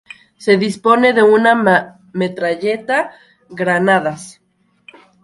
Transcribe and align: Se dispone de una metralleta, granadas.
Se 0.39 0.57
dispone 0.57 1.13
de 1.13 1.21
una 1.21 1.99
metralleta, 2.11 3.11
granadas. 3.49 4.41